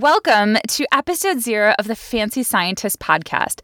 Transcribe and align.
Welcome 0.00 0.58
to 0.68 0.86
episode 0.92 1.40
zero 1.40 1.74
of 1.78 1.86
the 1.86 1.96
Fancy 1.96 2.42
Scientist 2.42 2.98
podcast. 2.98 3.60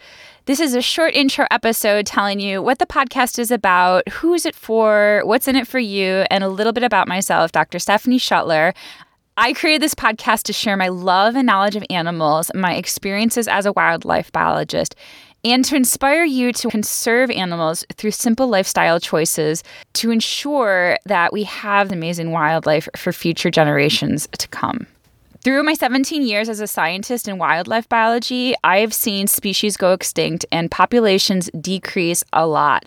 This 0.47 0.61
is 0.61 0.75
a 0.75 0.81
short 0.81 1.13
intro 1.15 1.47
episode 1.51 2.07
telling 2.07 2.41
you 2.41 2.63
what 2.63 2.79
the 2.79 2.87
podcast 2.87 3.39
is 3.39 3.51
about, 3.51 4.09
who's 4.09 4.47
it 4.47 4.55
for, 4.55 5.21
what's 5.27 5.47
in 5.47 5.57
it 5.57 5.69
for 5.69 5.79
you, 5.79 6.25
and 6.31 6.43
a 6.43 6.49
little 6.49 6.73
bit 6.73 6.85
about 6.85 7.07
myself, 7.07 7.53
Dr. 7.53 7.79
Stephanie 7.79 8.19
Schuttler. 8.19 8.73
I 9.37 9.53
created 9.53 9.83
this 9.83 9.95
podcast 9.95 10.45
to 10.45 10.55
share 10.55 10.75
my 10.75 10.89
love 10.89 11.37
and 11.37 11.45
knowledge 11.45 11.77
of 11.77 11.85
animals, 11.91 12.51
my 12.55 12.77
experiences 12.77 13.47
as 13.47 13.67
a 13.67 13.73
wildlife 13.73 14.33
biologist, 14.33 14.95
and 15.45 15.63
to 15.67 15.77
inspire 15.77 16.25
you 16.25 16.55
to 16.55 16.71
conserve 16.71 17.31
animals 17.31 17.85
through 17.93 18.13
simple 18.13 18.49
lifestyle 18.49 18.99
choices 18.99 19.63
to 19.93 20.11
ensure 20.11 20.97
that 21.05 21.31
we 21.31 21.43
have 21.43 21.93
amazing 21.93 22.31
wildlife 22.31 22.89
for 22.97 23.13
future 23.13 23.51
generations 23.51 24.27
to 24.39 24.49
come. 24.49 24.87
Through 25.45 25.65
my 25.65 25.75
17 25.75 26.23
years 26.23 26.49
as 26.49 26.61
a 26.61 26.69
scientist 26.69 27.27
in 27.27 27.37
wildlife 27.37 27.89
biology, 27.89 28.55
I've 28.63 28.95
seen 28.95 29.27
species 29.27 29.77
go 29.77 29.93
extinct 29.93 30.47
and 30.53 30.71
populations 30.71 31.51
decrease 31.61 32.23
a 32.33 32.47
lot. 32.47 32.85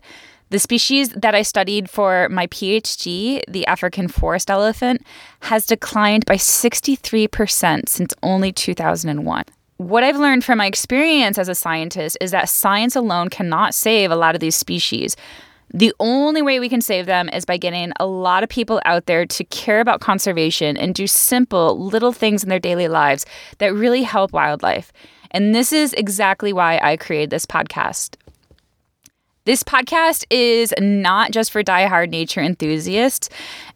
The 0.52 0.60
species 0.60 1.10
that 1.10 1.36
I 1.36 1.42
studied 1.42 1.90
for 1.90 2.30
my 2.30 2.48
PhD, 2.48 3.42
the 3.50 3.68
African 3.68 4.08
forest 4.08 4.50
elephant, 4.50 5.06
has 5.42 5.66
declined 5.66 6.26
by 6.26 6.36
63% 6.36 7.90
since 7.90 8.14
only 8.24 8.54
2001. 8.54 9.44
What 9.76 10.06
I've 10.06 10.16
learned 10.16 10.46
from 10.46 10.60
my 10.60 10.66
experience 10.66 11.38
as 11.38 11.50
a 11.50 11.56
scientist 11.56 12.18
is 12.22 12.32
that 12.32 12.48
science 12.48 12.96
alone 12.96 13.28
cannot 13.28 13.76
save 13.76 14.12
a 14.12 14.16
lot 14.16 14.34
of 14.34 14.40
these 14.40 14.56
species. 14.56 15.18
The 15.74 15.94
only 16.00 16.42
way 16.42 16.60
we 16.60 16.70
can 16.70 16.82
save 16.82 17.06
them 17.06 17.30
is 17.30 17.46
by 17.46 17.58
getting 17.58 17.92
a 18.00 18.06
lot 18.06 18.44
of 18.44 18.50
people 18.50 18.82
out 18.86 19.08
there 19.08 19.26
to 19.26 19.44
care 19.46 19.80
about 19.80 20.00
conservation 20.00 20.78
and 20.78 20.94
do 20.94 21.08
simple 21.08 21.78
little 21.78 22.14
things 22.14 22.44
in 22.44 22.50
their 22.50 22.60
daily 22.60 22.88
lives 22.88 23.26
that 23.58 23.74
really 23.74 24.04
help 24.04 24.32
wildlife. 24.32 24.94
And 25.32 25.54
this 25.54 25.74
is 25.74 25.94
exactly 25.94 26.54
why 26.54 26.80
I 26.82 26.98
created 26.98 27.30
this 27.30 27.46
podcast. 27.46 28.16
This 29.46 29.62
podcast 29.62 30.26
is 30.32 30.74
not 30.80 31.30
just 31.32 31.52
for 31.52 31.62
diehard 31.62 32.10
nature 32.10 32.42
enthusiasts. 32.42 33.30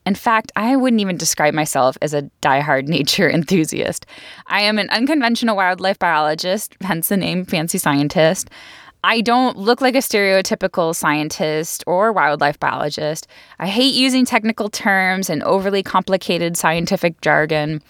In 0.04 0.16
fact, 0.16 0.52
I 0.56 0.76
wouldn't 0.76 1.00
even 1.00 1.16
describe 1.16 1.54
myself 1.54 1.95
as 2.02 2.16
a 2.16 2.23
diehard 2.42 2.88
nature 2.88 3.30
enthusiast. 3.30 4.08
I 4.48 4.62
am 4.62 4.80
an 4.80 4.90
unconventional 4.90 5.56
wildlife 5.56 6.00
biologist, 6.00 6.76
hence 6.82 7.10
the 7.10 7.17
name 7.17 7.45
Fancy 7.45 7.78
Scientist. 7.78 8.50
I 9.03 9.22
don't 9.22 9.58
look 9.58 9.80
like 9.80 9.95
a 9.95 10.00
stereotypical 10.00 10.94
scientist 10.94 11.83
or 11.88 12.11
wildlife 12.11 12.59
biologist. 12.59 13.28
I 13.58 13.67
hate 13.67 13.94
using 13.94 14.25
technical 14.25 14.69
terms 14.69 15.30
and 15.30 15.42
overly 15.44 15.83
complicated 15.83 16.58
scientific 16.58 17.22
jargon. 17.22 17.81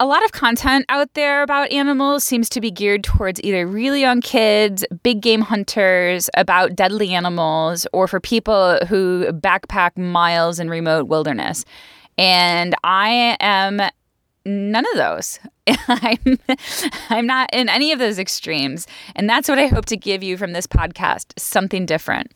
A 0.00 0.06
lot 0.06 0.24
of 0.24 0.32
content 0.32 0.84
out 0.88 1.14
there 1.14 1.42
about 1.42 1.70
animals 1.72 2.24
seems 2.24 2.48
to 2.50 2.60
be 2.60 2.70
geared 2.70 3.04
towards 3.04 3.40
either 3.42 3.66
really 3.66 4.00
young 4.00 4.20
kids, 4.20 4.84
big 5.02 5.22
game 5.22 5.40
hunters, 5.40 6.28
about 6.36 6.74
deadly 6.74 7.14
animals, 7.14 7.86
or 7.92 8.06
for 8.08 8.20
people 8.20 8.78
who 8.88 9.26
backpack 9.32 9.96
miles 9.96 10.58
in 10.58 10.68
remote 10.68 11.06
wilderness. 11.06 11.64
And 12.18 12.74
I 12.82 13.36
am 13.40 13.80
none 14.44 14.84
of 14.92 14.96
those. 14.96 15.38
I'm, 15.88 16.38
I'm 17.10 17.26
not 17.26 17.50
in 17.52 17.68
any 17.68 17.92
of 17.92 17.98
those 17.98 18.18
extremes. 18.18 18.86
And 19.14 19.28
that's 19.28 19.48
what 19.48 19.58
I 19.58 19.66
hope 19.66 19.86
to 19.86 19.96
give 19.96 20.22
you 20.22 20.36
from 20.36 20.52
this 20.52 20.66
podcast 20.66 21.38
something 21.38 21.86
different. 21.86 22.32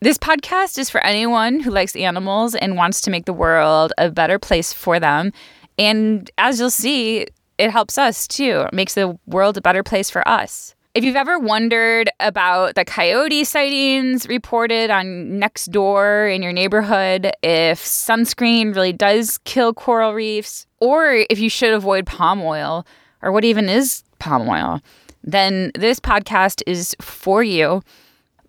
This 0.00 0.18
podcast 0.18 0.78
is 0.78 0.88
for 0.88 1.04
anyone 1.04 1.60
who 1.60 1.70
likes 1.70 1.96
animals 1.96 2.54
and 2.54 2.76
wants 2.76 3.00
to 3.00 3.10
make 3.10 3.24
the 3.24 3.32
world 3.32 3.92
a 3.98 4.10
better 4.10 4.38
place 4.38 4.72
for 4.72 5.00
them. 5.00 5.32
And 5.76 6.30
as 6.38 6.60
you'll 6.60 6.70
see, 6.70 7.26
it 7.58 7.70
helps 7.70 7.98
us 7.98 8.28
too. 8.28 8.64
It 8.68 8.72
makes 8.72 8.94
the 8.94 9.18
world 9.26 9.56
a 9.56 9.60
better 9.60 9.82
place 9.82 10.08
for 10.08 10.26
us. 10.28 10.76
If 10.98 11.04
you've 11.04 11.14
ever 11.14 11.38
wondered 11.38 12.10
about 12.18 12.74
the 12.74 12.84
coyote 12.84 13.44
sightings 13.44 14.26
reported 14.26 14.90
on 14.90 15.38
Nextdoor 15.40 16.34
in 16.34 16.42
your 16.42 16.52
neighborhood, 16.52 17.30
if 17.40 17.84
sunscreen 17.84 18.74
really 18.74 18.92
does 18.92 19.38
kill 19.44 19.72
coral 19.72 20.12
reefs, 20.12 20.66
or 20.80 21.24
if 21.30 21.38
you 21.38 21.48
should 21.48 21.72
avoid 21.72 22.04
palm 22.04 22.42
oil, 22.42 22.84
or 23.22 23.30
what 23.30 23.44
even 23.44 23.68
is 23.68 24.02
palm 24.18 24.48
oil, 24.48 24.80
then 25.22 25.70
this 25.76 26.00
podcast 26.00 26.64
is 26.66 26.96
for 27.00 27.44
you. 27.44 27.80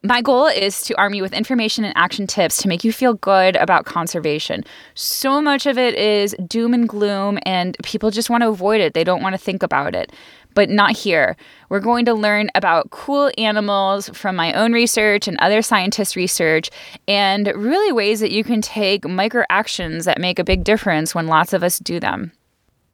My 0.01 0.21
goal 0.21 0.47
is 0.47 0.81
to 0.83 0.97
arm 0.97 1.13
you 1.13 1.21
with 1.21 1.33
information 1.33 1.83
and 1.83 1.93
action 1.97 2.25
tips 2.25 2.61
to 2.61 2.69
make 2.69 2.85
you 2.85 2.93
feel 2.93 3.15
good 3.15 3.57
about 3.57 3.85
conservation. 3.85 4.63
So 4.93 5.41
much 5.41 5.65
of 5.65 5.77
it 5.77 5.93
is 5.95 6.33
doom 6.47 6.73
and 6.73 6.87
gloom, 6.87 7.37
and 7.43 7.75
people 7.83 8.09
just 8.09 8.29
want 8.29 8.43
to 8.43 8.47
avoid 8.47 8.79
it. 8.79 8.93
They 8.93 9.03
don't 9.03 9.21
want 9.21 9.33
to 9.33 9.37
think 9.37 9.61
about 9.61 9.95
it 9.95 10.13
but 10.55 10.69
not 10.69 10.95
here. 10.95 11.37
We're 11.69 11.79
going 11.79 12.05
to 12.05 12.13
learn 12.13 12.49
about 12.55 12.89
cool 12.89 13.31
animals 13.37 14.09
from 14.09 14.35
my 14.35 14.53
own 14.53 14.73
research 14.73 15.27
and 15.27 15.37
other 15.39 15.61
scientists' 15.61 16.15
research, 16.15 16.69
and 17.07 17.47
really 17.55 17.91
ways 17.91 18.19
that 18.19 18.31
you 18.31 18.43
can 18.43 18.61
take 18.61 19.07
micro 19.07 19.43
actions 19.49 20.05
that 20.05 20.19
make 20.19 20.39
a 20.39 20.43
big 20.43 20.63
difference 20.63 21.13
when 21.13 21.27
lots 21.27 21.53
of 21.53 21.63
us 21.63 21.79
do 21.79 21.99
them. 21.99 22.31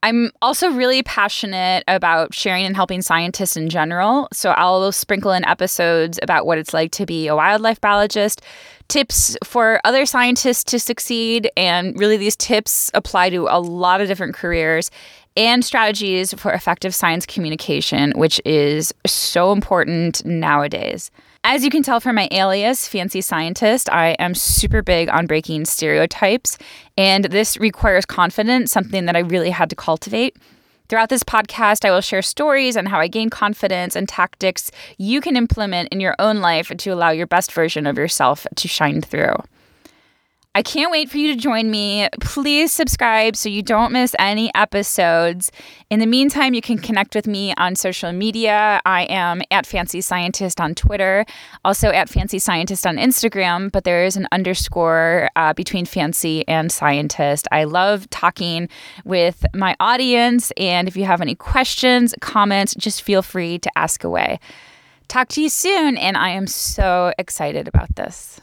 I'm 0.06 0.30
also 0.40 0.70
really 0.70 1.02
passionate 1.02 1.84
about 1.88 2.32
sharing 2.32 2.64
and 2.64 2.76
helping 2.76 3.02
scientists 3.02 3.58
in 3.58 3.70
general. 3.70 4.28
So 4.32 4.52
I'll 4.52 4.92
sprinkle 4.92 5.32
in 5.32 5.44
episodes 5.46 6.20
about 6.22 6.46
what 6.46 6.60
it's 6.60 6.76
like 6.76 6.92
to 6.92 7.08
be 7.08 7.26
a 7.26 7.36
wildlife 7.36 7.82
biologist, 7.82 8.44
tips 8.88 9.36
for 9.44 9.82
other 9.84 10.06
scientists 10.06 10.64
to 10.66 10.80
succeed. 10.80 11.50
And 11.58 12.00
really, 12.00 12.18
these 12.18 12.36
tips 12.36 12.92
apply 12.94 13.32
to 13.32 13.48
a 13.50 13.60
lot 13.60 14.00
of 14.00 14.08
different 14.08 14.36
careers 14.36 14.92
and 15.36 15.66
strategies 15.66 16.36
for 16.36 16.52
effective 16.52 16.94
science 16.94 17.26
communication, 17.26 18.14
which 18.16 18.40
is 18.46 18.94
so 19.08 19.52
important 19.52 20.24
nowadays. 20.24 21.10
As 21.48 21.64
you 21.64 21.70
can 21.70 21.84
tell 21.84 22.00
from 22.00 22.16
my 22.16 22.28
alias, 22.32 22.88
Fancy 22.88 23.22
Scientist, 23.22 23.88
I 23.92 24.14
am 24.18 24.34
super 24.34 24.82
big 24.82 25.10
on 25.10 25.28
breaking 25.28 25.66
stereotypes, 25.66 26.58
and 26.98 27.26
this 27.26 27.56
requires 27.58 28.04
confidence, 28.04 28.72
something 28.72 29.06
that 29.06 29.16
I 29.16 29.20
really 29.20 29.52
had 29.52 29.70
to 29.70 29.76
cultivate. 29.76 30.36
Throughout 30.90 31.10
this 31.10 31.22
podcast, 31.22 31.86
I 31.86 31.92
will 31.92 32.02
share 32.02 32.24
stories 32.24 32.76
on 32.76 32.88
how 32.88 33.00
I 33.00 33.08
gain 33.08 33.30
confidence 33.30 33.96
and 33.96 34.10
tactics 34.10 34.72
you 34.98 35.22
can 35.22 35.38
implement 35.38 35.90
in 35.90 36.00
your 36.00 36.16
own 36.18 36.38
life 36.38 36.70
to 36.76 36.90
allow 36.90 37.12
your 37.12 37.28
best 37.28 37.52
version 37.52 37.86
of 37.86 37.96
yourself 37.96 38.48
to 38.56 38.68
shine 38.68 39.04
through. 39.04 39.36
I 40.58 40.62
can't 40.62 40.90
wait 40.90 41.10
for 41.10 41.18
you 41.18 41.34
to 41.34 41.38
join 41.38 41.70
me. 41.70 42.08
Please 42.22 42.72
subscribe 42.72 43.36
so 43.36 43.50
you 43.50 43.62
don't 43.62 43.92
miss 43.92 44.16
any 44.18 44.50
episodes. 44.56 45.52
In 45.90 46.00
the 46.00 46.06
meantime, 46.06 46.54
you 46.54 46.62
can 46.62 46.78
connect 46.78 47.14
with 47.14 47.28
me 47.28 47.54
on 47.58 47.76
social 47.76 48.14
media. 48.14 48.82
I 48.86 49.02
am 49.10 49.42
at 49.52 49.66
Fancy 49.66 50.00
Scientist 50.00 50.62
on 50.62 50.74
Twitter, 50.74 51.26
also 51.66 51.90
at 51.90 52.08
Fancy 52.08 52.40
Scientist 52.40 52.88
on 52.88 52.96
Instagram, 52.96 53.70
but 53.70 53.84
there 53.84 54.06
is 54.06 54.16
an 54.16 54.30
underscore 54.32 55.28
uh, 55.36 55.52
between 55.52 55.86
Fancy 55.86 56.48
and 56.48 56.72
Scientist. 56.72 57.50
I 57.52 57.66
love 57.66 58.10
talking 58.10 58.70
with 59.04 59.46
my 59.54 59.76
audience, 59.82 60.54
and 60.56 60.88
if 60.88 60.96
you 60.96 61.04
have 61.04 61.20
any 61.20 61.36
questions, 61.36 62.16
comments, 62.22 62.74
just 62.76 63.02
feel 63.02 63.22
free 63.22 63.60
to 63.60 63.78
ask 63.78 64.06
away. 64.06 64.40
Talk 65.10 65.28
to 65.30 65.42
you 65.42 65.50
soon, 65.50 65.98
and 65.98 66.16
I 66.16 66.30
am 66.30 66.48
so 66.48 67.12
excited 67.20 67.68
about 67.68 67.94
this. 67.98 68.40